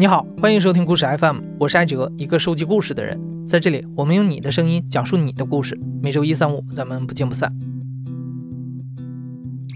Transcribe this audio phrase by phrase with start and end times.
[0.00, 3.20] 你好，欢迎收听故事 FM，我是艾哲，一个收集故事的人。
[3.44, 5.76] 在这里，我们用你的声音讲述你的故事。
[6.00, 7.52] 每周一、三、五，咱们不见不散。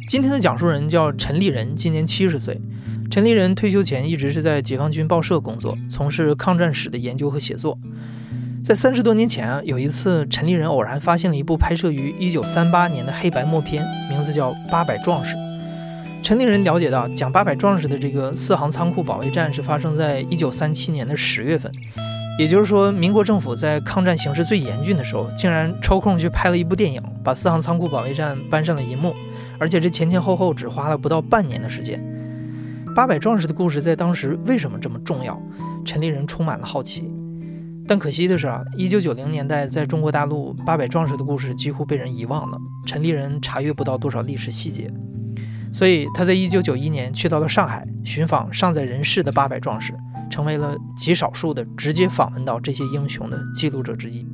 [0.07, 2.61] 今天的讲述人叫陈立仁，今年七十岁。
[3.11, 7.77] 陈立仁退休前一直是在解放军报社工作，从事抗战史的研究和写作。
[8.63, 15.35] 在三十多年前啊，有一次，陈立仁偶然发现了一部拍摄于一九三八年的黑白默片，名字叫《八百壮士》。
[16.23, 21.71] 陈立人了解到，讲八百壮士的这个四行仓库保卫战是发生在一九三七年的十月份，
[22.39, 29.13] 也就是说，民国政府在抗战形势最严峻的时候，竟然抽空去拍了一部电影，把四行仓库保卫战搬上了银幕，
[29.59, 32.01] 而且这前前后后只花了不到半年的时间。
[32.95, 35.37] 八百壮士的故事在当时为什么这么重要？
[35.85, 37.11] 陈立人充满了好奇。
[37.89, 44.89] 但可惜的是啊，一九九零年代在中国大陆，八百壮士的故事几乎被人遗忘了，陈立人查阅不到多少历史细节。
[45.73, 49.95] 所以他在一九九一年去到了上海，寻访尚在人世的八百壮士，
[50.31, 54.27] 成为了极少数的直接访问到这些英雄的记录者之一。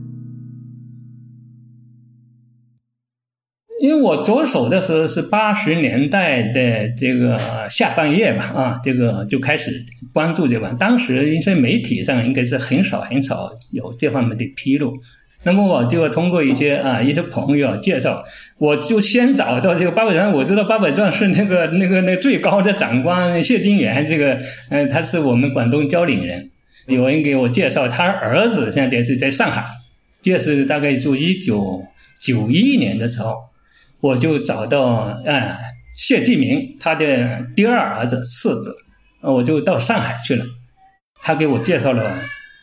[3.80, 7.38] 因为我着手的时候是八十年代的这个
[7.70, 9.70] 下半叶吧，啊，这个就开始
[10.12, 10.74] 关注这块。
[10.76, 14.98] 当时一些媒体上应该是很少很少有这方面的披露。
[15.44, 18.22] 那么我就通过一些啊一些朋友介绍，
[18.58, 20.32] 我就先找到这个八百壮。
[20.32, 24.36] 我知道八百壮是那个那个那最高的长官谢金元，这个
[24.70, 26.50] 嗯他是我们广东蕉岭人。
[26.86, 29.64] 有人给我介绍，他儿子现在是在上海。
[30.20, 31.82] 这是大概就一九
[32.20, 33.36] 九一年的时候，
[34.00, 34.86] 我就找到
[35.24, 35.58] 啊
[35.96, 38.74] 谢继明他的第二儿子次子，
[39.22, 40.44] 我就到上海去了。
[41.22, 42.18] 他给我介绍了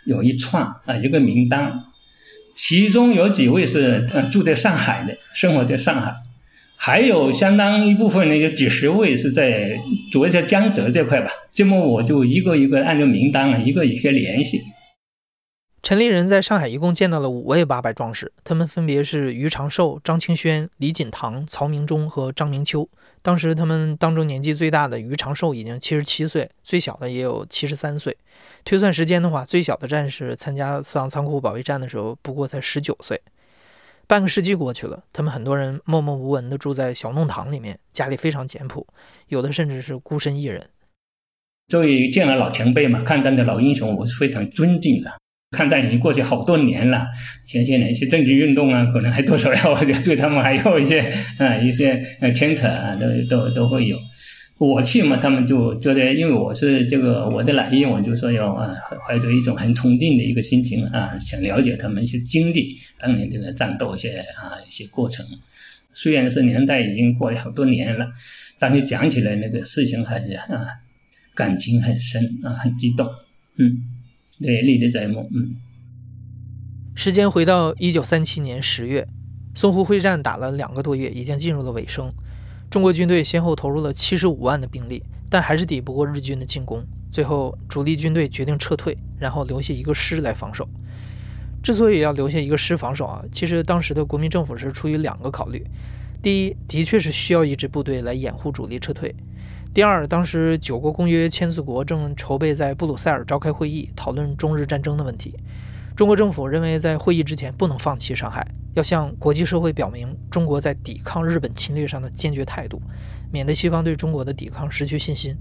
[0.05, 1.71] 有一串啊一个名单。
[2.55, 6.13] 其中有几位是呃住在上海的，生活在上海，
[6.77, 9.77] 还有相当一部分呢，有几十位是在
[10.11, 11.29] 主要在江浙这块吧。
[11.51, 14.61] 这么我就一个一个按照名单啊，一个一个联系。
[15.85, 22.89] 陈立人在上海一共见到了五位八百壮士，他们分别是于长寿、张清轩、李锦堂、曹明忠和张明秋。
[23.21, 28.17] 当时他们当中年纪最大的于长寿已经七十七岁，最小的也有七十三岁。
[28.63, 33.21] 推算时间的话，最小的战士参加四行仓库保卫战的时候不过才十九岁。
[34.07, 38.87] 半个世纪过去了，他们很多人默默无闻地住在小弄堂里面，家里非常简朴，
[39.27, 40.67] 有的甚至是孤身一人。
[41.67, 45.11] 作为见了老前辈嘛，抗战的老英雄，我是非常尊敬的。
[45.55, 47.07] 抗战已经过去好多年了，
[47.45, 50.99] 前些年一些政治运动啊，可能还多少要 对他们还有一些
[51.37, 53.97] 啊一些呃牵扯啊，都都都会有。
[54.57, 58.73] 我去嘛，他们就觉得，因为我是这个我的来意，我就说要啊，
[59.05, 65.25] 怀着一种很崇敬的一个心情啊，想了解他们一些经历，当年这个战斗一些啊一些过程。
[65.93, 68.07] 虽然是年代已经过了好多年了，
[68.57, 70.65] 但是讲起来那个事情还是啊
[71.33, 73.05] 感情很深啊，很激动，
[73.57, 73.77] 嗯，
[74.41, 75.55] 对，历历在目，嗯。
[76.95, 79.07] 时间回到一九三七年十月，
[79.53, 82.11] 淞沪会战打了两个多月，已经进入了尾声。
[82.69, 86.83] 中国军队先后投入了七十五万的兵力，但还是抵不过日军的进攻。
[87.11, 90.67] 最后，主力军队决定撤退，然后留下一个师来防守。
[91.63, 95.65] 之所以要留下一个师防守啊，其实当时的国民政府是出于两个考虑：
[96.21, 99.09] 第一，的确是需要一支部队来掩护主力撤退；
[99.75, 105.37] 第二，当时九国公约签字国正筹备在布鲁塞尔召开会议，讨论中日战争的问题。
[105.97, 112.81] 中国政府认为，在会议之前不能放弃上海，要向国际社会表明中国在抵抗日本侵略上的坚决态度，
[113.33, 115.35] 免得西方对中国的抵抗失去信心。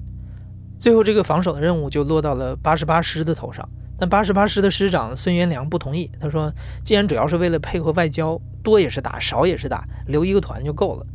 [0.81, 3.69] 最后，这个防守的任务就落到了八十八师的头上。
[3.97, 6.53] 但八十八师的师长孙元良不同意，他说
[6.83, 11.07] ：“既然主要是为了配合外交，多也是打，少也是打，留一个团就够了。”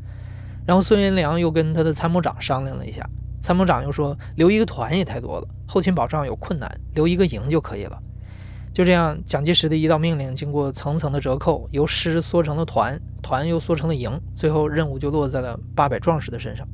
[0.70, 3.04] 然后孙元良又跟他的参谋长商量了一下，
[3.42, 8.00] 参谋长又说：“留一个团也太多了，后勤保障有困难，留一个营就可以了。”
[8.72, 16.68] 就这样，蒋介石的一道命令经过层层的折扣，由师缩成了团，团又缩成了营，最后任务就落在了八百壮士的身上。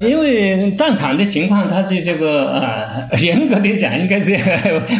[0.00, 4.38] 因为战场的情况，它是这个呃， 严格的讲，应该是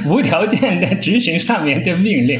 [0.07, 2.39] 无条件的执行上面的命令。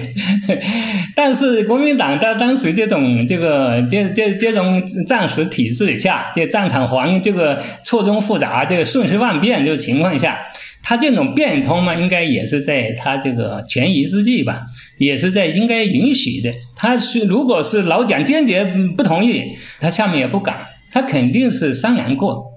[1.15, 10.39] 但是国民党在当时这种这个这这这种战时体制下，这战场环这个错综复杂、这个瞬息万变这个情况下。
[10.81, 14.63] 他这种变通嘛，应该也是在他这个权宜之计吧，
[14.97, 16.51] 也是在应该允许的。
[16.75, 18.65] 他是如果是老蒋坚决
[18.97, 20.55] 不同意，他下面也不敢，
[20.91, 22.48] 他肯定是商量过。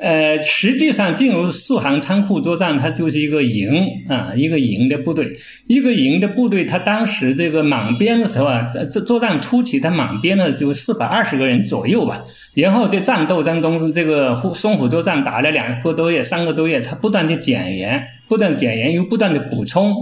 [0.00, 3.70] 呃，实际上进入四行仓库作战，它就是一个营
[4.08, 5.36] 啊，一个营的部队，
[5.66, 6.64] 一个营的部队。
[6.64, 12.24] 他当时这个满编的时候啊，这作战初期，他满编的就四百二十个人左右吧。
[12.54, 19.94] 然后在战斗当中，这个淞沪作战打了两个多月、三个多月，他不断的减员，不断减员，又不断的补充。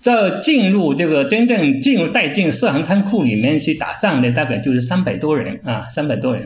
[0.00, 6.44] 这进入这个真正进入带进四行仓库里面去打仗的，大概就是三百多人啊，三百多人。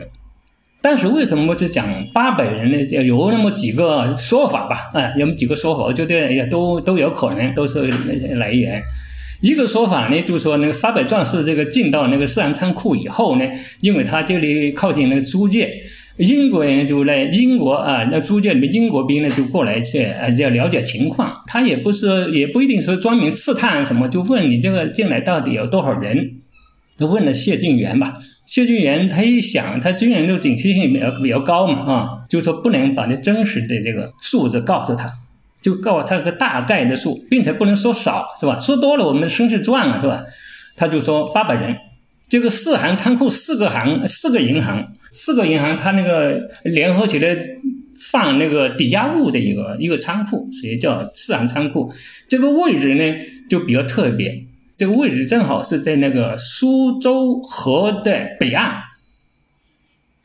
[0.83, 2.77] 但是为什么就讲八百人呢？
[3.05, 7.89] 有那么几个说法吧，啊，有那么几个说法，我觉得也都都有可能，都是
[8.35, 8.83] 来源。
[9.39, 13.45] 一个说法呢，就是说那个八百壮士这个进到那个四行仓库以后呢，
[13.79, 15.71] 因为他这里靠近那个租界，
[16.17, 21.33] 英国人就来英国啊，那租界里面英国兵呢就过来去啊，要了解情况。
[21.47, 26.31] 他也不是也不一定说专门刺探什么，就问你这个进来到底有多少人，
[26.97, 28.15] 都问了谢晋元吧。
[28.53, 35.11] 谢俊元他一想，他军人的警惕性比较比较高嘛，啊，就说不能把那真实的这个数字告诉他，
[35.59, 38.59] 就告诉他个大概的数，并且不能说少，是吧？
[38.59, 40.23] 说多了我们声势赚了，是吧？
[40.75, 41.75] 他就说八百人，
[42.29, 47.35] 这个四行仓库四个行，四个银行，四个银行，他那个联合起来
[48.11, 51.91] 放那个抵押物的一个一个仓库，所以叫四行仓库。
[52.27, 53.15] 这个位置呢
[53.49, 54.45] 就比较特别。
[54.83, 58.81] 这个位置正好是在那个苏州河的北岸，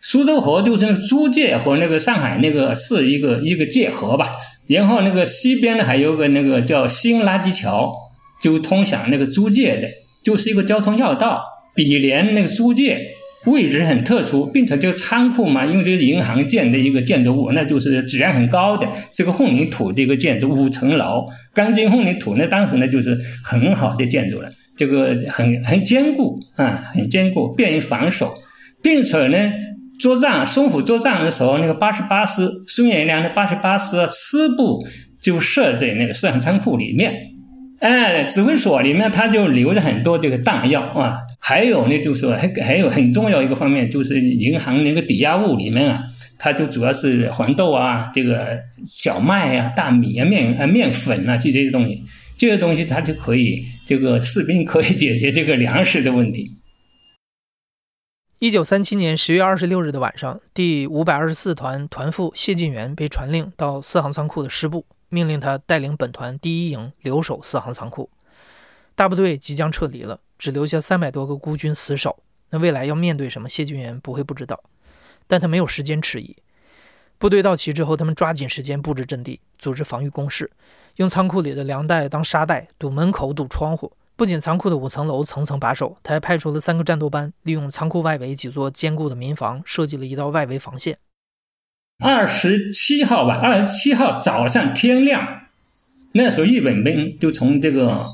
[0.00, 4.30] 苏州河就是租界和那个上海那个是一个一个界河吧。
[4.66, 7.94] 然后那个西边呢还有个那个叫新垃圾桥，
[8.42, 9.88] 就通向那个租界的，
[10.24, 11.44] 就是一个交通要道，
[11.76, 13.00] 比连那个租界。
[13.46, 28.34] 位置很特殊，并且这个仓库嘛，因为这是银行建的一个建筑物，那就是质量很高的，是个混凝土的一个建筑，五层楼，钢筋混凝土，那当时呢就是很好的建筑了，这个很很坚固啊，很坚固，便于防守，
[28.82, 29.52] 并且呢，
[30.00, 34.84] 作战淞沪作战的时候，那个八十八师孙元良的八十八师师部
[35.22, 37.27] 就设在那个四行仓库里面。
[37.80, 46.02] 哎，指挥所里面他就留着很多这个弹药啊，还有呢，就是说还还有很重要一个方面，就是银行那个抵押物里面啊，
[46.40, 52.02] 它就主要是黄豆啊、这个小麦啊、大米啊、面啊、面粉啊这些东西，
[52.36, 56.50] 这些东西它就可以这个士兵可以解决这个粮食的问题。
[58.40, 64.84] 一九三七年十月二十六日的晚上，第五百二十四团团副谢晋元被传令到四行仓库的师部。
[65.08, 68.10] 命令他带领本团第一营留守四行仓库，
[68.94, 72.22] 大部队即将撤离了，只留下三百多个孤军死守。
[72.50, 73.48] 那未来要面对什么？
[73.48, 74.62] 谢晋元不会不知道，
[75.26, 76.36] 但他没有时间迟疑。
[77.18, 80.50] 部队到齐之后，他们抓紧时间布置阵地，组织防御工事，
[80.96, 83.92] 用仓库里的粮袋当沙袋堵门口、堵窗户。
[84.14, 90.98] 不仅仓库的五层楼层层把守，他还派出了三个战斗班，利用仓库外围几座坚固的民房，设计了一道外围防线。
[92.00, 95.42] 二十七号吧，二十七号早上天亮，
[96.12, 98.06] 那时候日本兵就从这个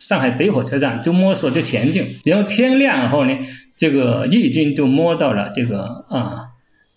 [0.00, 3.38] 上海北火车站就摸索着前进，然后天亮后呢，
[3.76, 6.36] 这个日军就摸到了这个啊，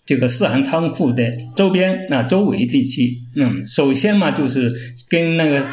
[0.04, 3.16] 这个四行仓库的周边啊周围地区。
[3.36, 4.72] 嗯，首先嘛，就是
[5.08, 5.64] 跟那个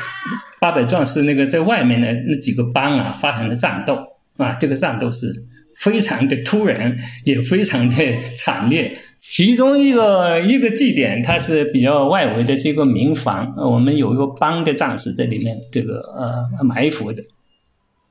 [0.59, 3.97] 八百壮士那个在外面的那几个班啊发生了战斗
[4.37, 5.27] 啊，这个战斗是
[5.75, 7.95] 非常的突然，也非常的
[8.35, 8.95] 惨烈。
[9.21, 17.23] 其中一个一个据点，它是比较外围的这个民房，我们有一个帮的战士在里面，这个呃埋伏的。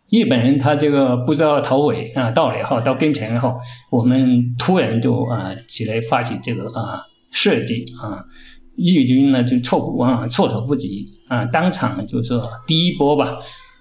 [0.09, 3.55] 日本人他这个不知道头尾啊，到了以后到跟前以后，
[3.91, 7.03] 我们突然就啊起来发起这个啊
[7.33, 8.25] 射击啊，
[8.77, 13.37] 日军呢就措不啊措手不及啊，当场就是第一波吧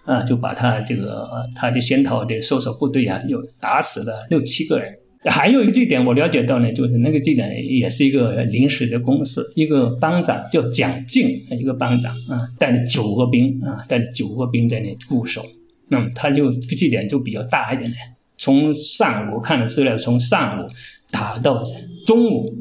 [0.06, 4.92] 啊就把他这个他的先头的搜索部队啊又打死了六七个人。
[5.26, 15.44] 还有一个据点，我了解到呢，就是那个据点也是一个临时的公司，一个班长叫蒋进，一个班长啊，带了九个兵啊，带了九个兵在那固守。
[15.90, 17.98] 那么他就据点就比较大一点的，
[18.38, 20.70] 从上午看的资料，从上午
[21.12, 21.62] 打到
[22.06, 22.56] 中午，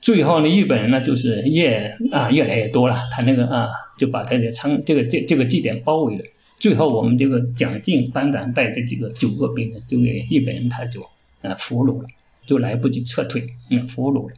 [0.00, 3.66] 最后呢，日本人呢就是越啊越来越多了，他那个啊
[3.98, 6.22] 就把他的仓这个这这个据点包围了。
[6.60, 11.04] 最后我们这个蒋进班长带这几个九个兵呢，就给日本人他就。
[11.54, 12.08] 俘虏了，
[12.44, 13.46] 就来不及撤退。
[13.70, 14.34] 嗯，俘虏了。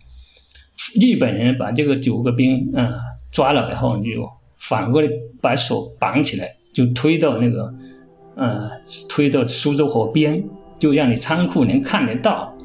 [1.00, 2.92] 日本人把这个九个兵，嗯，
[3.30, 5.08] 抓了以后，你就反过来
[5.40, 7.74] 把手绑起来，就推到那个，
[8.36, 8.70] 呃，
[9.08, 10.42] 推到苏州河边，
[10.78, 12.56] 就让你仓库能看得到，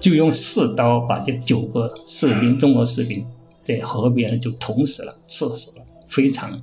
[0.00, 3.26] 就用刺刀把这九个士兵，中国士兵
[3.64, 6.56] 在河边就捅死了，刺死了，非常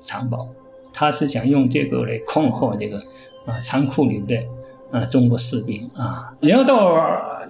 [0.00, 0.48] 残暴。
[0.94, 2.98] 他是想用这个来恐吓这个
[3.44, 4.42] 啊仓库里的。
[4.92, 6.30] 啊中国士兵啊。
[6.40, 6.94] 然后到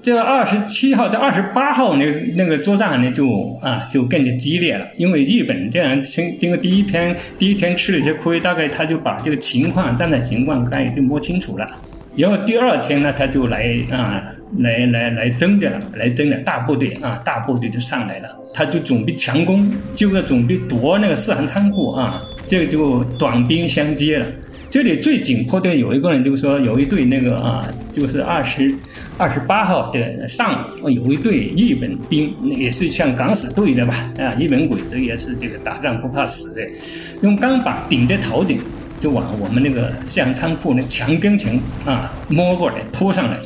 [0.01, 2.07] 这二十七号到二十八号那
[2.37, 3.29] 那个作战呢，就
[3.63, 11.69] 啊就更加激烈了，因为日本这样经经过第一天第一天吃了一些亏，大概他就把这个情况战场情况概就摸清楚了。
[12.17, 14.23] 然后第二天呢，他就来啊，
[14.59, 24.27] 来来来征的了，来征的大部队啊，大部队就上来了，他就准备强攻，就要准备夺那个四行仓库啊，这个就短兵相接了。
[24.73, 28.75] 这里最紧迫的有一个人，就是说有一队那个啊，就是二十
[29.19, 33.95] 二十八号的上午，有一队日本兵，也是像敢死队的吧？
[34.19, 36.67] 啊，日本鬼子也是这个打仗不怕死的，
[37.21, 38.61] 用钢板顶着头顶。
[38.99, 43.37] 就往我们那个向仓库那墙根前啊摸过来扑上来，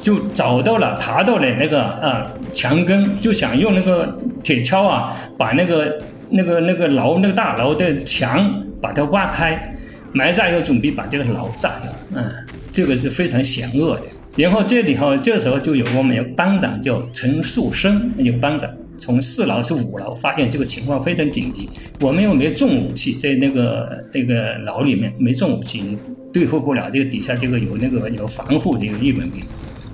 [0.00, 6.00] 就找到了爬到了那个啊墙根，就想用那个铁锹啊把那个
[6.30, 9.74] 那个那个牢那个大牢的墙把它挖开，
[10.12, 12.24] 埋炸药准备把这个牢炸掉，嗯，
[12.72, 14.02] 这个是非常险恶的。
[14.36, 18.68] 然后这里头这时候就有我们有班长叫陈树生，有班长。
[19.00, 21.70] 从四楼是五楼，发现这个情况非常紧急。
[22.00, 25.96] 我们又没重武器，在那个这个牢里面没重武器，
[26.32, 29.40] 对付不了这个底下这个有那个有防护的日本兵。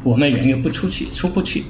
[0.02, 1.64] 我们人又不出去，出不去。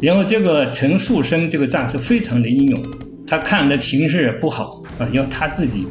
[0.00, 2.82] 然后这个陈树生这个战士非常的英勇，
[3.26, 5.86] 他看的形势不好啊，要他自己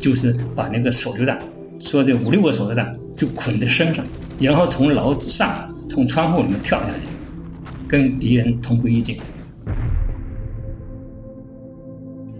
[0.00, 1.38] 就是把那个手榴弹，
[1.78, 4.04] 说这五六个手榴弹就捆在身上，
[4.40, 7.06] 然后从楼上从窗户里面跳下去，
[7.86, 9.16] 跟敌人同归于尽。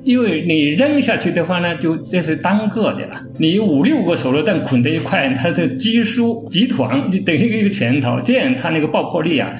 [0.02, 3.22] 因为你扔下去的话呢，就这是单个的了。
[3.36, 9.52] 你五六个手榴弹捆在一块，它这集束集团就等于一个拳头，这样它那个爆破力啊，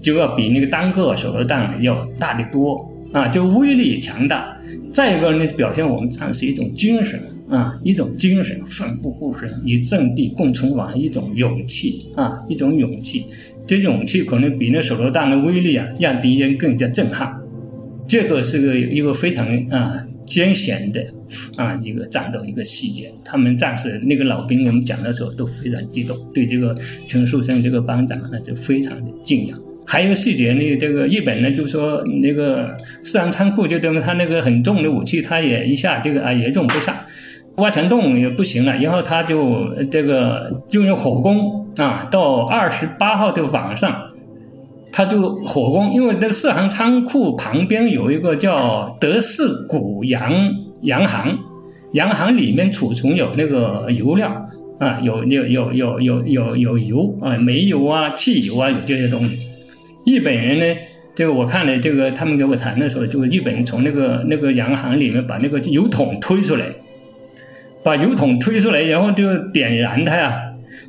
[0.00, 2.78] 就要比那个单个手榴弹要大得多
[3.14, 4.54] 啊，就威力强大。
[4.92, 7.18] 再一个呢，表现我们战士一种精神
[7.50, 13.24] 啊，一种精神，奋不顾身，与阵地共存亡，一种勇气啊，一种勇气。
[13.66, 17.38] 这勇气可能比那手榴弹的威力啊，让敌人更加震撼。
[18.06, 21.04] 这个是个一个非常啊艰险的
[21.56, 26.74] 啊一个战斗一个细节，他们战士那个老兵我们讲的时候都非常激动，对这个
[27.06, 29.58] 陈树生这个班长那就非常的敬仰。
[29.86, 32.68] 还有细节呢，这个日本呢就说那个
[33.02, 36.94] 四行仓库就等于他那个很重的武器，他也一下这个啊也用不上，
[37.58, 44.04] 挖墙洞也不行了，然后他就这个就用火攻啊，到二十八号的晚上。
[44.90, 50.32] 他就火攻，因为那个四行仓库旁边有一个叫德士古洋
[50.80, 51.38] 洋行，
[51.92, 54.46] 洋行里面储存有那个油料
[54.80, 59.38] 啊，有有有有有有有油啊，煤油啊，汽油啊，有这些东西。
[60.06, 60.80] 日本人呢，
[61.14, 66.64] 这个我看了，这个他们给我谈的时候，就日本人从那个那个洋行里面把那个油桶推出来，
[67.82, 70.42] 把油桶推出来，然后就点燃它呀。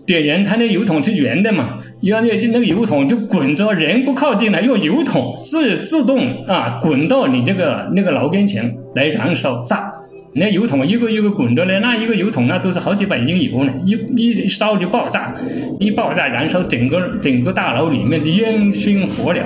[0.05, 9.93] 点燃，它那油桶是圆的嘛，然后那那个油桶就滚着，人不靠近了，用油桶自自动啊滚到你这个那个楼跟前来燃烧炸。
[10.33, 15.35] 那油桶一个一个滚的嘞，那一个油桶那都是好几百斤油呢，一一烧就爆炸，
[15.79, 19.43] 一爆炸燃烧整个整个大楼里面烟熏火燎，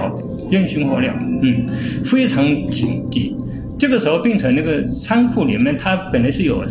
[0.51, 1.67] 烟熏火燎，嗯，
[2.05, 3.35] 非常紧急。
[3.77, 6.63] 这个时候变成那个仓库里面，它本来是有。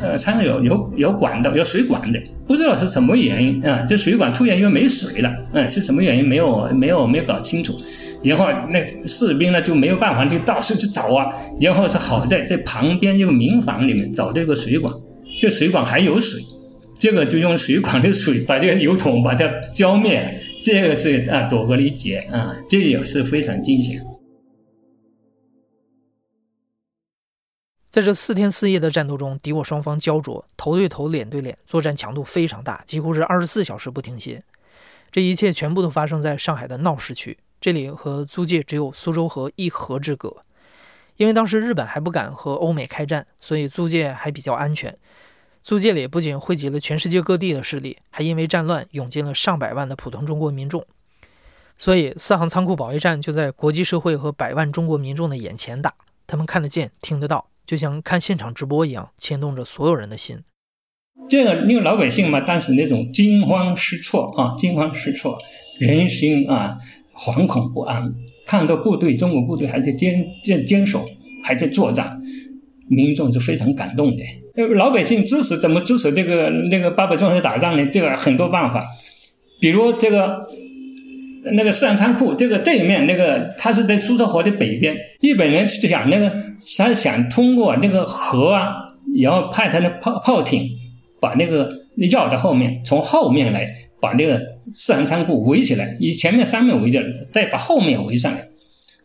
[0.00, 3.84] 呃，仓有有有管道，有水管的，不知道是什么原因啊？
[3.88, 6.26] 这水管突然又没水了，嗯，是什么原因？
[6.26, 7.74] 没有没有没有搞清楚。
[8.22, 11.32] 然后那士兵呢就没有办法，就到处去找啊。
[11.60, 14.92] 然后是好在在旁边一个民房里面找这个水管，
[15.40, 16.40] 这水管还有水，
[16.98, 20.22] 这个就用水管的水把这个油桶把它浇灭，
[20.64, 24.00] 这个是啊躲过了一劫啊，这也是非常惊险。
[27.90, 34.44] 在这四天四夜的战斗中，敌我双方焦灼，头对头、脸对脸，作战强度非常大，几乎是二十四小时不停歇。
[35.10, 40.36] 这一切全部都发生在上海的闹市区，这里和租界只有苏州河一河之隔。
[41.16, 44.96] 因为当时日本还不敢和欧美开战，所以租界还比较安全。
[45.60, 50.86] 租界里不仅汇集了全世界各地的势力，还因为战乱涌进了上百万的普通中国民众。
[51.76, 55.92] 所以四行仓库保卫战就在国际社会和百万中国民众的眼前打，
[56.28, 57.48] 他们看得见、听得到。
[57.70, 60.36] 就像看现场直播一样，牵动着所有人的心。
[61.28, 65.38] 这个因为老百姓嘛，当时那种惊慌失措啊，惊慌失措，
[65.78, 66.76] 人心啊
[67.14, 68.12] 惶恐不安。
[68.44, 71.06] 看到部队，中国部队还在坚坚坚守，
[71.44, 72.20] 还在作战，
[72.88, 74.24] 民众是非常感动的。
[74.74, 77.86] 老百姓支持怎么支持这个那个八百壮士打仗呢？
[77.92, 78.84] 这个很多办法，
[79.60, 80.40] 比如这个。
[81.52, 84.94] 那个四行仓库，这个对面那个，它是在苏州河的北边。
[85.20, 86.30] 日本人就想那个，
[86.76, 88.70] 他想通过那个河啊，
[89.20, 90.68] 然后派他的炮炮艇
[91.20, 91.70] 把那个
[92.10, 93.66] 绕到后面，从后面来
[94.00, 94.40] 把那个
[94.74, 98.44] 四行仓库围起来，以前面三面围着，再把后面围上来。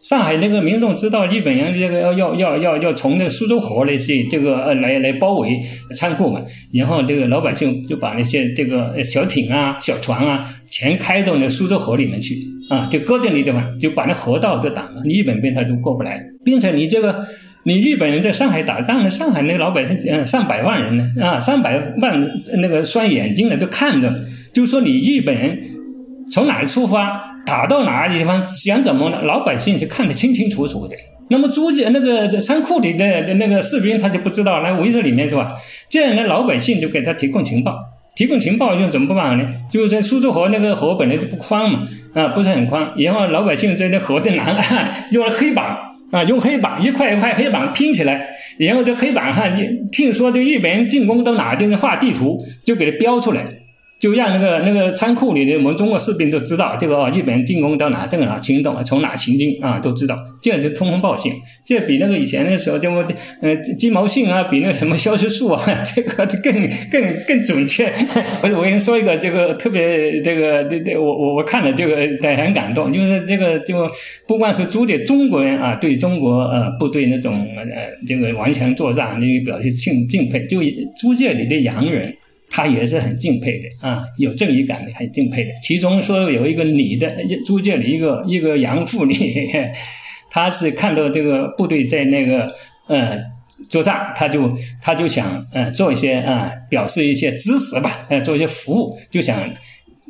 [0.07, 5.59] 上海那个民众知道日本人这个要要要要要从那个苏州河那些这个呃来来包围
[5.97, 6.39] 仓库嘛，
[6.71, 12.35] 然后这个老百姓就把那些这个小艇啊、小船啊全开到那苏州河里面去
[12.69, 17.25] 啊，就搁在那地方，就把那河道都挡了，日本兵他就过不来，并且你这个
[17.63, 24.13] 你日本人在上海打仗呢，上海那个老百姓嗯上百万人呢啊，上百万那个双眼睛的都看着，
[24.53, 25.59] 就说你日本人
[26.29, 27.33] 从哪儿出发。
[27.45, 29.09] 打到哪个地方，想怎么？
[29.23, 30.95] 老百姓是看得清清楚楚的。
[31.29, 35.53] 那么租界那个仓库里的那个士兵他就不知道，来围着里面是吧？
[35.89, 37.75] 这样呢，老百姓就给他提供情报，
[38.15, 39.49] 提供情报用怎么办呢？
[39.71, 41.81] 就是在苏州河那个河本来就不宽嘛，
[42.13, 42.91] 啊，不是很宽。
[42.97, 45.75] 然后老百姓在那河的南岸 用了黑板
[46.11, 48.27] 啊，用黑板一块一块黑板拼起来，
[48.59, 49.49] 然后这黑板上
[49.91, 53.43] 听说这日本人进攻到哪地方，画地图就给它标出来。
[53.99, 61.31] 就让那个那个仓库里的我们中国士兵都知道这个哦，日本人进攻到哪，这个哪行动，从哪行进啊，都知道，这样就通风报信，
[61.65, 62.91] 这比那个以前的时候，就
[63.41, 65.63] 呃鸡毛信啊，比那个什么消息术啊，
[65.95, 66.53] 这个就更
[66.91, 67.91] 更更准确。
[68.43, 71.95] 我我跟你说一个这个特别这个这这我我我看了这个
[72.35, 73.89] 很感动，就是这个就
[74.27, 77.65] 不光是租界中国人啊，对中国呃部队那种呃
[78.05, 80.59] 这个顽强作战，那个表示敬敬佩，就
[80.97, 82.13] 租界里的洋人。
[82.49, 85.51] 他也是很敬佩的啊，有正义感的，很敬佩的。
[85.61, 89.13] 其中说有一个女的租界里一个一个洋妇女，
[90.29, 92.53] 她是看到这个部队在那个
[92.87, 93.17] 呃
[93.69, 99.37] 作战，她就她就想呃做一些啊表示一些支持吧，呃做一些服务，就想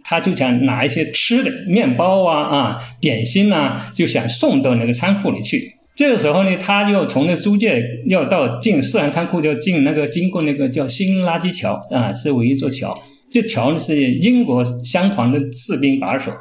[0.03, 5.73] 她就想拿一些吃的面包啊啊点心呐，就想送到那个仓库里去。
[5.95, 12.97] 这个时候呢，他又从那租界要到进四行仓库，就进那个经过那个叫新垃圾桥啊，是唯一座桥。
[13.31, 16.31] 这桥呢是英国乡团的士兵把守，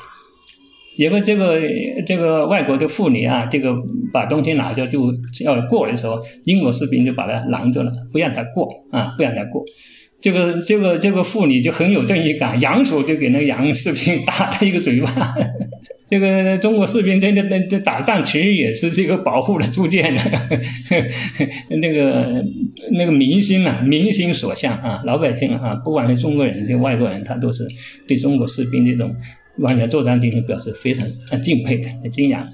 [0.97, 1.61] 有个这个
[2.05, 3.75] 这个外国的妇女啊，这个
[4.13, 5.13] 把东西拿着就
[5.45, 9.65] 要过的时候，英国士兵就把他拦住了，不让他过啊，不让他过。
[10.21, 15.13] 这个这个这个妇女就很有正义感，扬手就给那个洋士兵打他一个嘴巴。
[16.07, 20.19] 这个中国士兵真的那这打仗其实也是这个保护了租界的，
[21.81, 22.45] 那个
[22.93, 27.67] 那个民心啊，民心所向啊，老百姓啊，不管是中国人、就外国人，他都是
[28.07, 29.17] 对中国士兵这种
[29.59, 31.07] 顽强作战精神表示非常
[31.43, 32.47] 敬佩的、敬仰。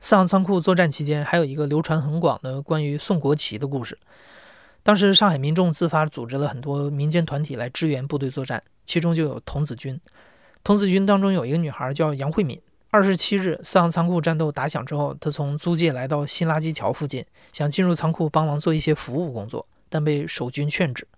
[0.00, 3.98] 四行仓库作战期间，还有一个流传很广的关于送国旗的故事。
[4.82, 9.98] 当时上海民众自发组织了很多民间团体来支援部队作战，其中就有童子军。
[10.68, 12.60] 童子军当中有一个女孩叫杨慧敏。
[12.90, 21.08] 二十七日，四行仓库战斗打响之后，她从租界来到新垃圾桥附近，想进入仓库帮忙做一些服务工作，但被守军劝止。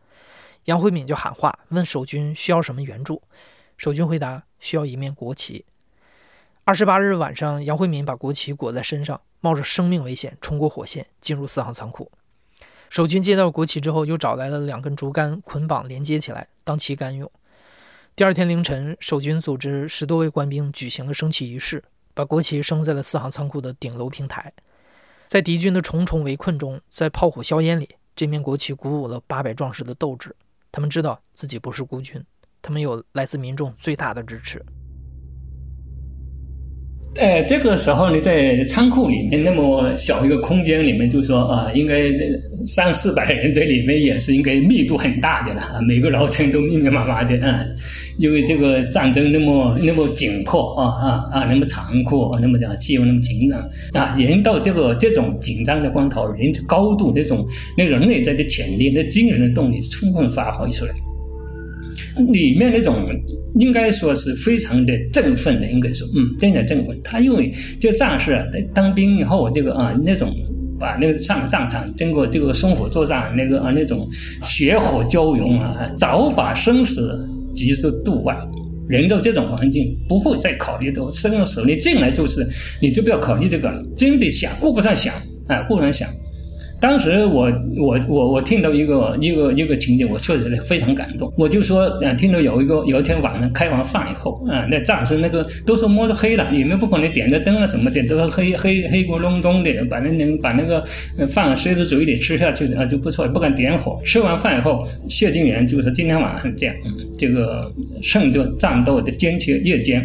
[0.67, 3.21] 杨慧敏就喊话，问守军需要什么援助。
[3.77, 5.65] 守军回答需要一面国旗。
[6.63, 12.09] 二十八日晚上，杨慧敏把国旗裹在身上，冒着生命危险冲过火线，进入四行仓库。
[12.89, 17.29] 守军接到国旗之后，又找来了两根竹竿捆绑连接起来当旗杆用。
[18.21, 24.53] 第二天凌晨，守军组织十多位官兵举行了升旗仪式，把国旗升在了四行仓库的顶楼平台。
[25.27, 30.37] 在敌军的重重围困中，在炮火硝烟里，这面国旗鼓舞了八百壮士的斗志。
[30.71, 32.23] 他们知道自己不是孤军，
[32.61, 34.63] 他们有来自民众最大的支持。
[37.17, 42.05] 呃，这个时候呢，在仓库里面那么小一个空间里面，就说啊，应该
[42.67, 47.65] 三四百人在里面也是应该密度很大的了，每个楼层都密密麻麻的啊，
[48.17, 53.61] 因为这个战争那么那么紧迫啊啊啊，那么残酷，那么讲气候那么紧张
[53.93, 57.45] 啊，人到这个这种紧张的关头，人高度那种
[57.77, 60.93] 那种内在的潜力、那精神的动力充分发挥出来。
[62.33, 63.07] 里面那种
[63.57, 66.99] 应该说是非常的振奋的，应该说，嗯，真的振奋。
[67.03, 68.45] 他因为这战士啊，
[68.75, 70.35] 当兵以后，这个啊，那种
[70.79, 74.09] 把那个上战场，经过这个生火作战，那个啊，那种
[74.43, 78.37] 血火交融啊，早把生死置之度外。
[78.89, 82.45] 人到这种环境，不会再考虑到生死，你进来就是，
[82.83, 85.15] 你就不要考虑这个了，真的想顾不上想，
[85.47, 86.09] 啊，顾不上想。
[86.81, 91.31] 当时我我我我听到一个一个一个情景，我确实是非常感动。
[91.37, 100.83] 我就说，呃，听到有一个有一天晚上开完饭以后，啊，那战士那个都是摸着黑了，也没不可能点着灯啊什么的，都是黑黑黑咕隆咚的，把那能把那个
[101.27, 104.01] 饭塞在嘴里吃下去啊就不错，不敢点火。
[104.03, 106.75] 吃完饭以后，谢晋元就说今天晚上这样，
[107.19, 107.71] 这个
[108.03, 110.03] 趁着战斗的间歇夜间。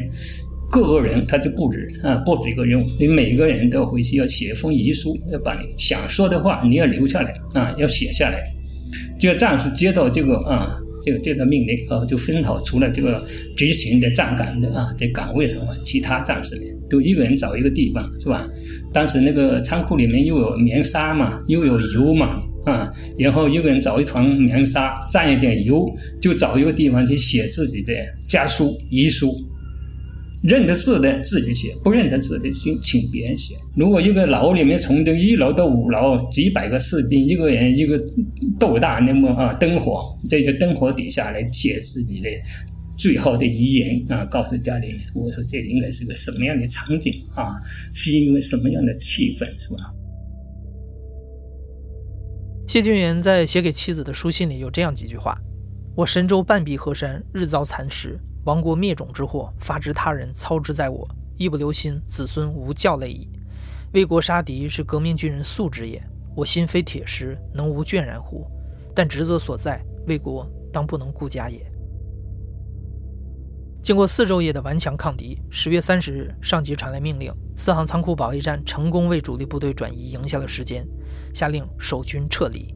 [0.70, 8.44] 各个人他就布置啊，布置一个任务，你每个人都要回去要写一封遗书，要把你想说的话你要留下来啊，要写下来。
[9.20, 13.24] 这个战士接到这个啊这个接到命令，啊，就分头除了这个
[13.56, 18.46] 执行的站岗的啊，这岗位上啊，其他战士呢，都一个人找一个地方，是吧？
[18.92, 25.86] 当时那个仓库里面又有棉纱嘛，又有油嘛，啊，然后一个人找一团棉纱，蘸一点油，
[26.22, 27.94] 就找一个地方去写自己的
[28.28, 29.32] 家书、遗书。
[30.48, 33.56] 认得字的自己写，不认得字的就请别人写。
[33.76, 38.00] 如果一个牢里面从这一楼到五楼几百个士兵，一个人一个
[38.60, 42.30] 斗大那么啊灯火，在这灯火底下来写自己的
[42.96, 47.58] 最后的遗言啊，告诉家里，我说这应该是个什么样的场景啊，
[47.96, 49.92] 是因为什么样的气氛，是吧？
[52.68, 55.36] 谢晋元在写给妻子的书信里有这样几句话
[55.98, 63.28] ：“我神州半壁河山，日遭蚕食。”亡国灭种之祸，发之他人，操之在我，一不留心，子孙无教类矣。
[63.94, 66.02] 为国杀敌是革命军人素质也，
[66.36, 68.46] 我心非铁石，能无倦然乎？
[68.94, 71.66] 但职责所在，为国当不能顾家也。
[73.82, 80.88] 经过四昼夜的顽强抗敌，十月三十日，上级传来命令，四行仓库保卫战成功为主力部队转移赢下了时间，
[81.34, 82.76] 下令守军撤离。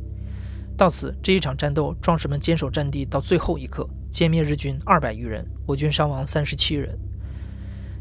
[0.75, 3.87] 到此，这一场战斗，壮士们坚守阵地到最后一刻。
[4.11, 6.97] 歼灭日军二百余人，我军伤亡三十七人。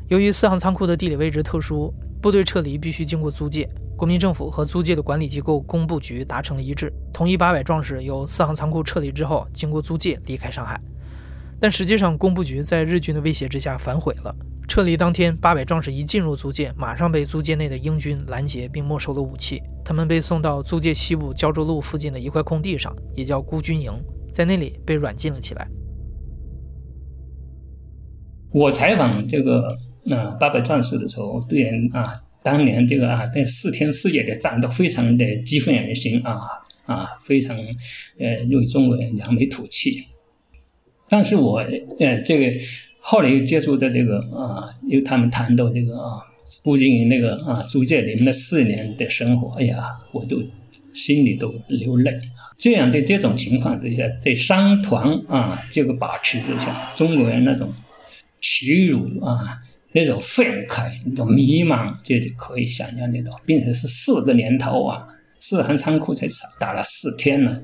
[0.09, 3.69] 由于四行仓库的地理位置特殊，部队撤离必须经过租界。
[3.97, 10.81] 国民政府和租界的管理机构工部局达成了一致，同意八百壮士由四行仓库撤离之后，经过租界离开上海。
[11.61, 14.35] 但实际上，工部局在日军的威胁之下反悔了。
[14.69, 19.63] 撤离当天，八百壮士一进入租界，马上被租界内的英军拦截并没收了武器。
[19.85, 23.93] 他们被送到租界西部胶州路附近的一块空地上，也叫孤军营，
[24.33, 25.69] 在那里被软禁了起来。
[28.53, 29.77] 我采访这个
[30.11, 36.41] 啊八百壮士的时候，对人啊，当年这个啊，这四天四夜的战斗非常的激愤人心啊
[36.87, 37.55] 啊，非常
[38.19, 40.03] 呃用中国人扬眉吐气。
[41.11, 41.59] 但是我
[41.99, 42.59] 呃这个
[43.01, 46.25] 后来又接触的这个啊，又他们谈到这个啊，
[46.63, 49.77] 孤军营那个啊租界里面的四年的生活，哎呀，
[50.13, 50.43] 我都
[50.95, 52.11] 心里都流泪。
[52.57, 57.71] 这样在这种情况之下，在商团啊这个把持之下，中国人那种。
[58.41, 59.59] 屈辱啊，
[59.93, 65.07] 那种愤慨，那种迷茫，这就可以想象得到，并且是四个年头啊，
[65.41, 66.27] 四行仓库才
[66.59, 67.61] 打了四天呢。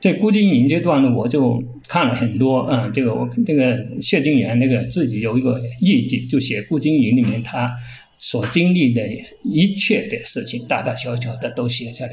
[0.00, 7.70] 在孤军营阶段呢，我就看了很多啊，这个我这个谢晋元那个自己有一个日记，就写孤军营里面他
[8.18, 9.06] 所经历的
[9.44, 12.12] 一切的事情，大大小小的都写下来，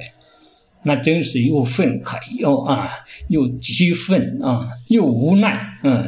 [0.83, 2.89] 那真是又愤慨又啊，
[3.29, 6.05] 又激愤啊，又无奈，嗯。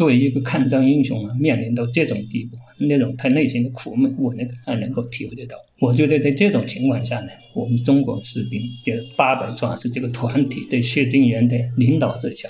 [0.00, 5.54] 作为一个抗战英雄啊，面临到这种地步，那种他内心的苦闷，我那个还能够体会得到。
[5.78, 12.48] 我觉得在这种情况下呢，我们中国士兵，就八百壮士这个团体，在谢晋元的领导之下，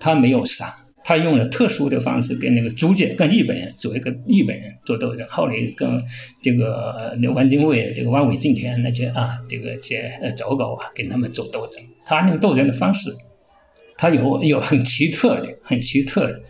[0.00, 0.64] 他没有杀，
[1.04, 6.02] 他用了特殊的方式跟那个租界、跟日本人做一个日本人做斗争，后来跟
[6.40, 11.82] 这个汪精卫、这个汪伪、敬天那些啊，这个些走狗啊，跟他们做斗争。
[12.06, 13.10] 他那个斗争的方式，
[13.98, 16.40] 他有有很奇特的，很奇特的。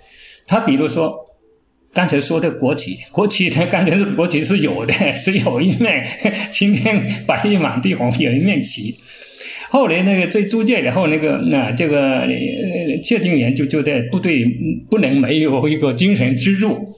[0.49, 1.15] 他比如说，
[1.93, 6.05] 刚才说的国旗， 国旗他刚才是国旗是有的，是有一面
[6.51, 8.95] 青天白日满地红，有一面旗。
[9.71, 12.27] 后来那个在租界以后，那个那这个
[13.05, 14.47] 谢晋元就就在部队
[14.91, 16.89] 不能没有一个精神支柱，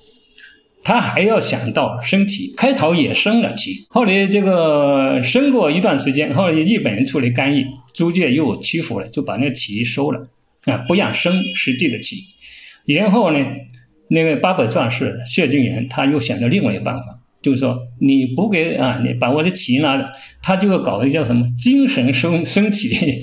[0.85, 2.55] 他还要想到升旗。
[2.57, 10.29] 开头也升了旗，后来这个升过一段时间，后来日本人出来干预，租界又屈服了，就把那旗收了
[10.67, 12.19] 啊，不让升实际的旗。
[12.94, 13.38] 然后呢，
[14.09, 17.05] 那个八百壮士谢晋元他又想到另外一个办法，
[17.42, 20.11] 就是说你不给啊，你把我的旗拿着，
[20.42, 23.22] 他就要搞一个叫什么精神升升旗，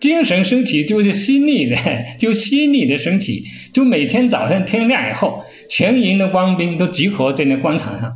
[0.00, 1.76] 精神升旗就是心力的，
[2.18, 8.12] 就心力的升旗，就每天早上天亮以后，全营的官兵都集合在那广场上，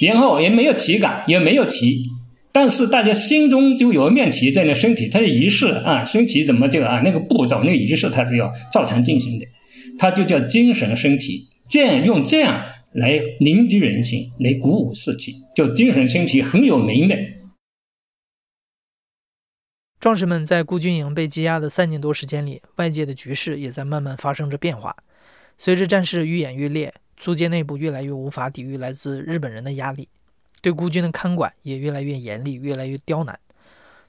[0.00, 2.06] 然后也没有旗杆，也没有旗，
[2.50, 9.46] 但是大家心中就有一面旗在那升起，它的仪式啊，升旗怎么就啊，那个步骤那个仪式它是要照常进行的。
[10.02, 12.60] 它就叫精神升旗，这样用这样
[12.90, 17.16] 来凝聚人心，来鼓舞士气，叫精神升旗很有名的。
[20.00, 24.96] 壮士们在孤军营被羁押的三年多时间里，外界的局势也在慢慢发生着变化。
[25.56, 30.08] 随着战事愈演愈烈，租界内部越来越无法抵御来自日本人的压力，
[30.60, 33.38] 对孤军的看管也越来越严厉，越来越刁难。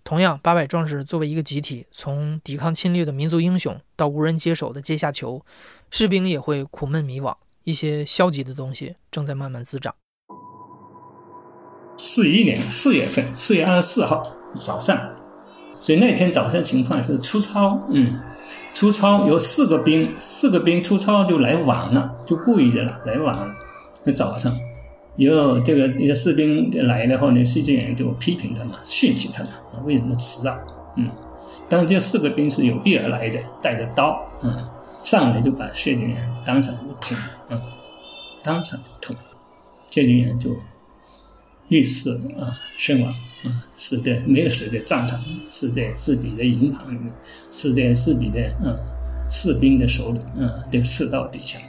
[0.06, 5.46] 同样，八百壮士作为一个集体，从抵抗侵略的民族英雄到无人接手的阶下囚，
[5.96, 9.94] 士兵也会苦闷迷惘，一些消极的东西正在慢慢滋长。
[12.00, 14.98] 四一年四月份，四月二十四号早上，
[15.78, 18.20] 所以那天早上情况是出操，嗯，
[18.74, 23.54] 出操有四个兵，四个兵出操就来晚了，就故意的了，来晚了。
[24.04, 24.52] 那早上，
[25.18, 29.52] 有这个一个士兵来了后呢，谢晋元就批评他们，训斥他们，
[29.86, 30.58] 为什么迟到？
[30.98, 31.08] 嗯，
[31.70, 34.68] 当这四个兵是有备而来的，带着刀，嗯，
[35.04, 37.18] 上来就把谢晋元当场就捅，
[37.50, 37.62] 嗯，
[38.42, 39.16] 当场就捅，
[39.90, 40.56] 谢晋元就
[41.68, 43.12] 遇刺啊身亡，
[43.44, 47.12] 啊，死在没有死在战场，死在自己的营盘里面，
[47.52, 48.78] 死在自己的嗯
[49.30, 51.60] 士兵的手里，嗯，的刺刀底下。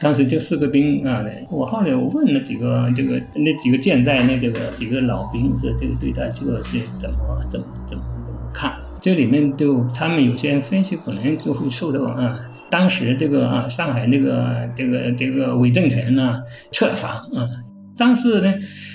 [0.00, 8.78] 当时就四个兵啊，我后来我问了几个这个那几个健在那这个几个老兵说这个对待这个是怎么怎么怎么怎么看？
[9.00, 12.38] 这里面就他们有些人分析可能就会受到啊，
[12.70, 16.40] 当时这个啊上海那个这个这个伪政权呢
[16.72, 17.48] 策反啊，
[17.96, 18.54] 但是呢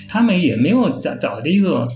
[0.09, 1.87] 他们也没有找找的一个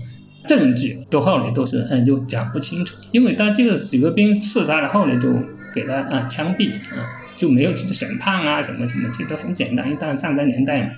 [0.46, 5.28] 证据，都后来都是嗯就讲不清楚，因为他这个几个兵刺杀了后来就
[5.74, 7.04] 给他啊枪毙啊。
[7.38, 10.90] 就没有去审判啊，什么什么，这都很简单，因为当时战争年代嘛。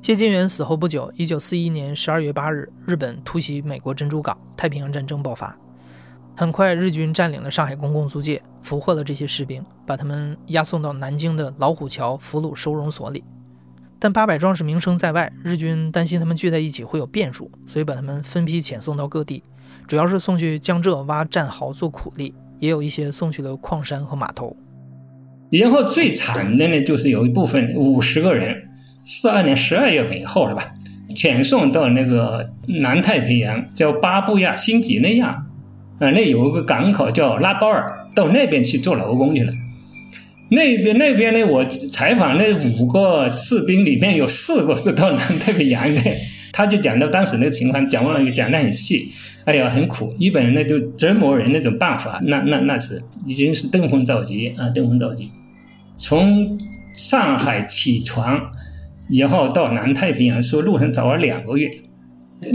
[0.00, 5.54] 谢晋元死后不久，一九四一年十二月八日，日本突袭美国珍珠港，太平洋战争爆发。
[6.40, 13.22] 很快，日军占领了上海公共租界，俘获了这些士兵，把他们押送到南京的老虎桥俘虏收容所里。
[13.98, 19.42] 但八百壮士名声在外，日军担心他们聚在一起会有变数，所以把他们分批遣送到各地，
[19.86, 24.56] 主要是送去江浙挖战壕做苦力，也有一些送去了矿山和码头。
[25.50, 28.66] 然后最惨的呢，就是有一部分五十个人，
[29.04, 30.64] 四二年十二月份以后了吧，
[31.10, 32.50] 遣送到那个
[32.80, 35.44] 南太平洋，叫巴布亚新几内亚，
[36.00, 39.52] 啊，那有一个港口叫拉包尔，到那边去做劳工去了。
[40.48, 46.00] 那边那边呢，我采访那五个士兵里面有四个是到南太平洋的，
[46.52, 49.12] 他就讲到当时那个情况，讲完了讲得很细，
[49.44, 55.30] 哎呀，很苦，日本人呢就折磨人那种办法，那那那是已经是登峰造极啊，登峰造极。
[55.96, 56.58] 从
[56.94, 58.40] 上海起床，
[59.08, 61.70] 以后到南太平洋，说路上走了两个月。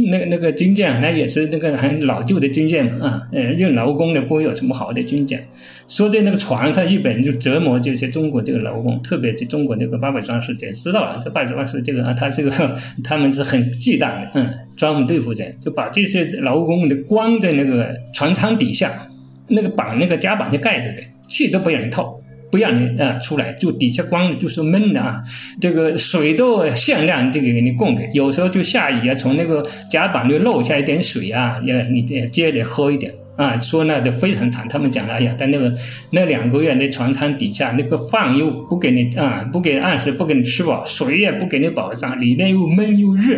[0.10, 5.48] 那个那个军舰，那也是那个很老旧的军舰嘛，啊，呃，用劳工的不会有什么好的军舰。
[5.88, 12.52] 说在那个船上，日本人就折磨这些中国这个劳工，特别是中国这个八百壮士，也知道了这八百壮士这个啊，他这个
[13.04, 19.08] 他们是很忌惮的，嗯，专门对付人，就把这些劳工的关在那个船舱底下，
[19.50, 22.15] 那个板那个甲板就盖着的，气都不让人透。
[22.52, 25.22] 不让你啊出来，就底下光的就是闷的啊，
[25.60, 35.74] 这个水都限量这个给你供给，有时候就下雨啊，从那个甲板就漏下一点水啊，也你接接着喝一点啊，说那的非常惨，他们讲了，哎呀，在那个
[36.12, 43.36] 那两个月的船舱底下，那个饭又不给你啊，不给按时不给你吃饱，水也不给你保障，里面又闷又热，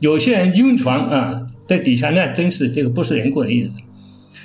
[0.00, 3.78] 有些人晕船啊，在底下那真是这个不是人过的日子。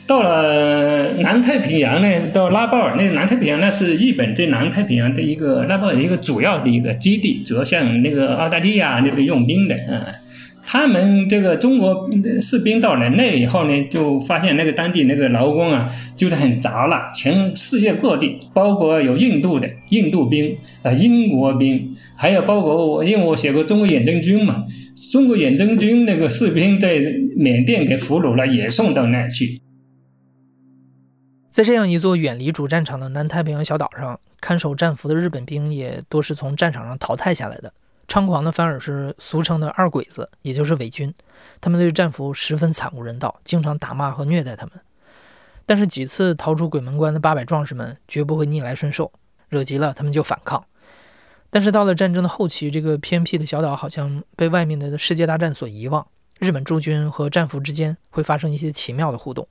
[0.08, 10.08] 到了南太平洋呢，到拉包尔那南太平洋那是日本在南太平洋的一个拉包尔一个主要的一个基地，主要向那个澳大利亚那边用兵的啊。
[10.70, 12.10] 他们这个中国
[12.42, 24.64] 士兵到了那以后呢，就发现那个当地那个劳工啊，就是很杂了，全世界各地，包括有印度的印度兵啊，英国兵，还有包括我，因为我写过中国远征军嘛，
[25.12, 26.98] 中国远征军那个士兵在
[27.38, 29.62] 缅甸给俘虏了，也送到那去。
[31.58, 37.74] 在这样一座远离主战场的南太平洋小岛上，看守战俘的日本兵也多是从战场上淘汰下来的。
[38.08, 41.12] 猖狂的反而是俗称的二鬼子，也就是伪军。
[41.60, 44.80] 他们对战俘十分惨无人道，经常打骂和虐待他们。
[45.66, 49.12] 但是几次逃出鬼门关的八百壮士们绝不会逆来顺受，
[49.50, 50.64] 惹急了他们就反抗。
[51.50, 56.06] 但是到了战争的后期，这个偏僻的小岛好像被外面的世界大战所遗忘。
[56.38, 59.48] 日本驻军和战俘之间会发生一些奇妙的互动。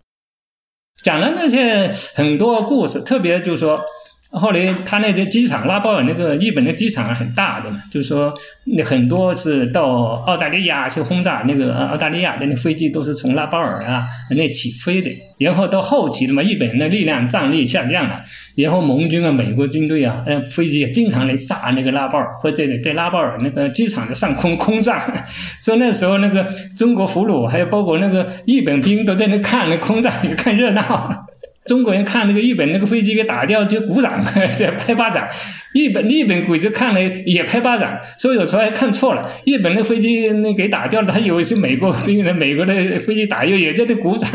[1.02, 3.84] 讲了那些很多故事，特别就是说。
[4.30, 8.34] 后来他那个机场拉包尔那个日本的机场很大的嘛，就是说
[8.64, 15.10] 那很多是到澳大利亚去轰炸那个澳大利亚的那飞机都是从拉包尔啊那起飞的。
[15.38, 18.22] 然后到后期的嘛，日本人的力量战力下降了，
[18.54, 25.04] 然后盟军啊、美国军队啊，呃，飞机也经常来炸那个拉包尔，或者在拉包尔那个机场的上空空炸。
[25.60, 26.42] 说那时候那个
[26.78, 31.25] 中国俘虏还有包括那个日本兵都在那看那空炸，看热闹。
[31.66, 34.22] 中国人看那个日本那个飞机给打掉就鼓掌，
[34.78, 35.28] 拍巴掌。
[35.74, 39.30] 日本日本鬼子看了也拍巴掌，说有时候还看错了。
[39.44, 44.30] 日本那飞机那给打掉了，他以为是美国兵的， 美国的飞机打掉也在那鼓掌。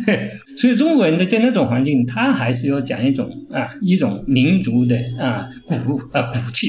[0.60, 5.74] 所以中国人在那种环境，他还是要讲一种啊一种民族的啊骨
[6.12, 6.68] 啊骨气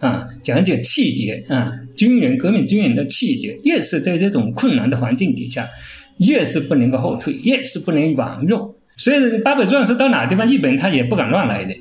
[0.00, 5.68] 啊，讲一讲气节啊，军人、革命军人的气节，越是在这种困难的环境底下，
[6.16, 8.74] 越是不能够后退，越是不能软弱。
[9.00, 11.74] 所以八百壮士到哪个地方，日本他也不敢乱来的，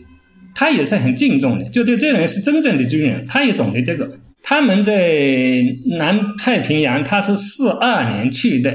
[0.56, 4.10] 他也是很敬重的，就对这人是真正的军人，他也懂得这个。
[4.42, 5.62] 他们在
[5.98, 8.74] 南太平洋，他是四二年去的，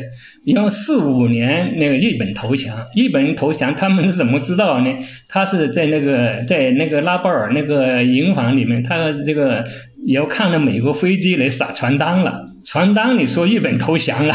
[0.55, 4.95] 然后四五年那个日本投降，日本人投降，他们是怎么知道呢？
[5.27, 9.65] 他是在那个在那个拉包尔那个营房里面，他这个
[10.07, 14.35] 要看到美国飞机来撒传单了，传单里说日本投降了，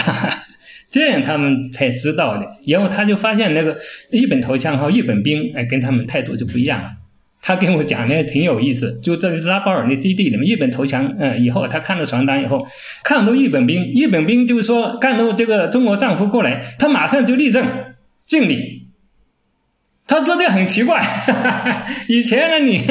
[0.89, 2.47] 这样他们才知道的。
[2.67, 3.77] 然后他就发现那个
[4.11, 6.89] 日本投降后，日本兵哎跟他们态度就不一样了。
[7.41, 12.67] 他跟我讲的挺有意思，就在拉包尔那基地里面，日本投降，嗯，以后他看到传单以后，
[13.03, 17.65] 看到日本兵，日本兵就是说看到这个中国丈夫过来，他马上就立正
[18.27, 18.87] 敬礼。
[20.05, 22.81] 他觉得很奇怪，哈哈以前呢你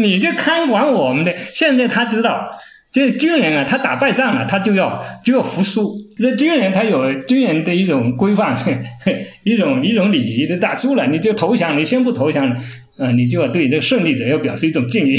[0.00, 2.48] 你就看管我们的，现在他知道，
[2.90, 5.96] 这军人啊，他打败仗了，他就要就要服输。
[6.18, 8.58] 这军人他有军人的一种规范，
[9.44, 12.56] 一种一种礼仪的，打输了你就投降，你先不投降。
[12.96, 15.16] 呃，你就要对这胜利者要表示一种敬意。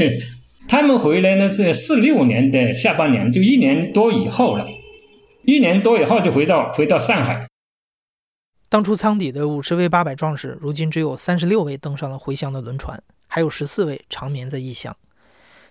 [0.66, 4.66] 他们回来呢是四六年的下半年，就一年多以后了。
[5.44, 7.46] 一年多以后就回到回到上海。
[8.70, 14.96] 当初舱底的五十位八百壮士，如今只有三十六位登上了回乡的轮船，还有十四位长眠在异乡。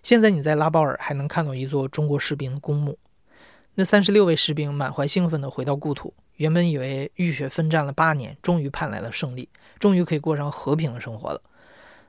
[0.03, 2.97] 现在你在拉包尔还能看到一座中国士兵的公墓。
[3.75, 9.49] 那三十六位士兵满怀兴奋地回到故土，原本以为浴血奋战了八年，终于盼来了胜利。
[9.79, 11.41] 终于可以过上和平的生活了，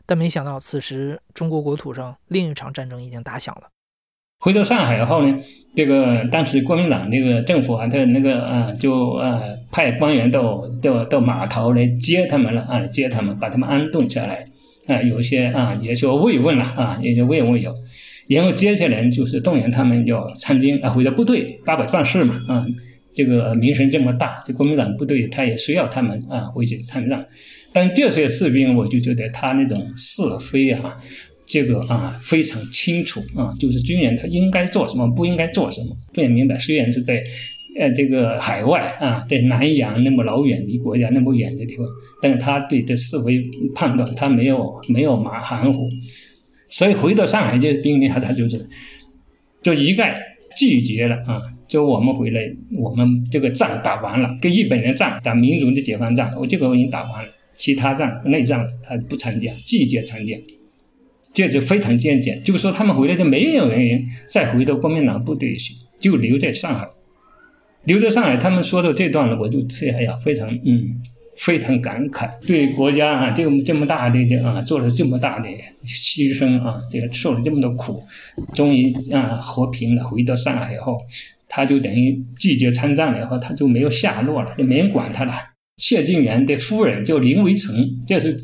[0.05, 3.69] 但没想到此时中国国土上另一场战争已经打响了。
[4.41, 5.39] 回到上海后呢，
[5.75, 14.45] 这个当时国民党那个政府啊，他那个啊，就啊派官员到到到码头来接他们了啊，接他们，把他们安顿下来
[14.87, 17.75] 啊，有些啊也就慰问了啊，也就慰问有，
[18.29, 22.67] 然后接下来就是动员他们要参军啊，回到部队，八百壮士嘛啊，
[23.13, 27.27] 这个名声这么大，这国民党部队他也需要他们啊回去参战。
[27.73, 30.97] 但这些士兵，我就觉得他那种是非啊，
[31.47, 36.57] 这个啊非常清楚啊，就是军人他应该做什么，不应该做什么，非常明白。
[36.57, 37.23] 虽然是在
[37.79, 41.87] 呃这个海外啊，在南洋那么老远离国家那么远的地方，
[42.23, 45.89] 但是他对这是非判断他没有没有马含糊，
[46.69, 48.69] 所以回到上海这兵力他他就是
[49.63, 50.21] 就一概
[50.57, 52.41] 拒绝了啊，就我们回来，
[52.77, 57.31] 我们这个仗打完了，跟日本人战打民族的解放战，我这个我已经打完了。
[57.55, 60.37] 其他仗内战他不参加，拒绝参加，
[61.33, 62.37] 这就非常坚决。
[62.45, 66.85] 就是说，他们回来就没有人再回到国民党部队去，就留在上海。
[67.85, 69.59] 留在上海，他们说到这段了，我就
[69.93, 71.01] 哎呀，非常嗯，
[71.37, 72.31] 非常感慨。
[72.47, 75.49] 对国家啊，这个这么大的啊，做了这么大的
[75.85, 78.03] 牺牲啊，这个受了这么多苦，
[78.55, 80.05] 终于啊和平了。
[80.05, 80.99] 回到上海以后，
[81.49, 85.33] 他就等于拒绝参战了，以后他就没有下落了，就没人管他了。
[85.77, 87.75] 谢晋元的夫人叫林维成，
[88.07, 88.37] 就是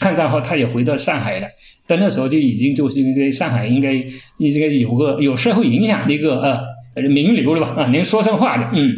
[0.00, 1.46] 抗战后他也回到上海了，
[1.86, 3.92] 但那时候就已经就是应该上海应该
[4.38, 6.58] 应该有个有社会影响的一个呃
[7.02, 8.94] 名流了吧啊，能说上话的嗯，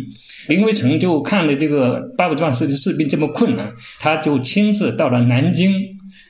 [0.49, 5.73] 林维成就看了这个八百壮士的士兵这么困难，他就亲自到了南京，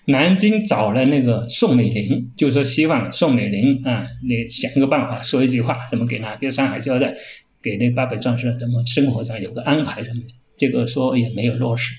[0.07, 7.15] 南京找了那个宋美龄，就说希望宋美龄啊，你想个办法，说一句话，怎么给他给上海交代，
[7.63, 10.29] 给那八百壮士怎么生活上有个安排什么的。
[10.57, 11.93] 这个说也没有落实。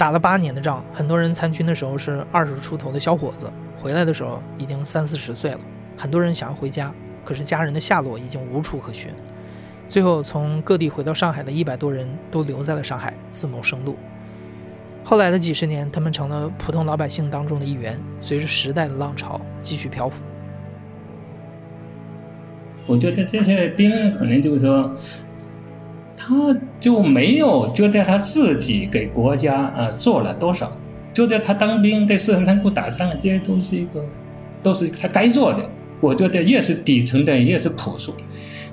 [0.00, 5.60] 打了八年的仗，很多人参军的时候是二十出头的小伙子，回来的时候已经三四十岁了。
[5.94, 6.90] 很多人想要回家，
[7.22, 9.10] 可是家人的下落已经无处可寻。
[9.88, 13.94] 最后，从各地回到上海的一百多人都留在了上海，自谋生路。
[15.04, 20.22] 后来的几十年，他们成了普通老百姓当中的一员，随着时代的浪潮继续漂浮。
[22.86, 24.90] 我觉得这些兵可能就是说，
[26.16, 30.70] 他就没有觉得他自己给国家啊做了多少，
[31.14, 34.04] 觉得他当兵在四川仓库打仗，这些都是一个
[34.62, 35.68] 都是他该做的。
[36.00, 38.14] 我觉得越是底层的，越是朴素。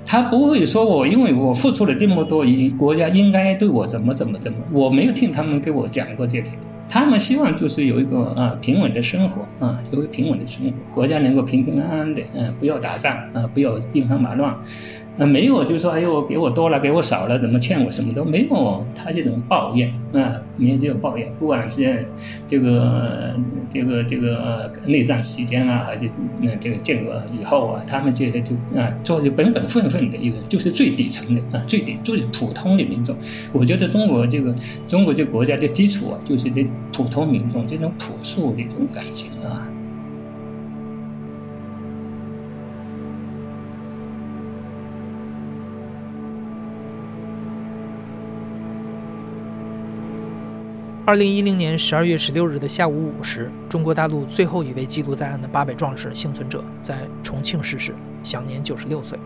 [0.06, 2.42] 他不会说我，因为我付出了这么多，
[2.78, 4.58] 国家应该对我怎么怎么怎么。
[4.72, 6.52] 我没有听他们给我讲过这些，
[6.88, 14.56] 他们希望就是有一个啊平稳的生活啊，有个平稳的生活，国家能够平平安安的，嗯，不要打仗啊，不要兵荒马乱。
[15.18, 22.06] 啊，没有，就说哎呦，给我多了，给我少了，怎么欠我什么都没有，他这种抱怨啊，没有这种抱怨，不管是
[22.46, 23.34] 这个
[23.68, 26.08] 这个这个内战期间啊，还是
[26.40, 33.16] 那这个建国以后啊，他们这些就啊，做的本本分分的一个，就是最底层的啊，最底最普通的民众。
[33.52, 34.54] 我觉得中国这个
[34.86, 39.68] 中国这个国家的基础啊，就是这普通民众这种朴素的这种感情啊。
[51.08, 59.18] 二零一零年十二月十六日的下午五时，中国大陆最后一位记录在案的八百壮士幸存者在重庆逝世，享年九十六岁。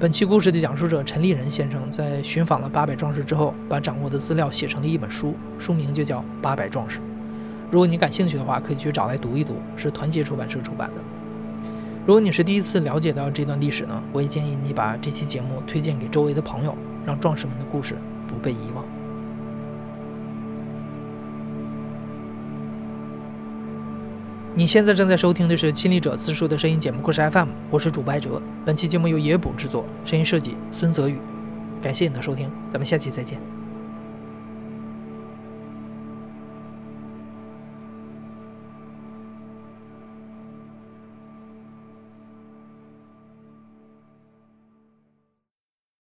[0.00, 7.00] 本期故事的讲述者陈立仁先生在寻访了八百壮士之后，把掌握的资料写成了一本书，书名就叫《八百壮士》。
[7.70, 11.02] 如果你感兴趣的话，可以去找来读一读，是团结出版社出版的。
[12.06, 16.74] 如果你是第一次了解到这段历史呢，我也建议你把这期节目推荐给周围的朋友，
[17.04, 17.94] 让壮士们的故事
[18.26, 18.82] 不被遗忘。
[24.58, 28.42] 你现在正在收听的是《亲历者自述》的声音节目故事 FM，我是主播哲。
[28.64, 31.16] 本期节目由野捕制作，声音设计孙泽宇。
[31.80, 33.38] 感谢你的收听，咱们下期再见。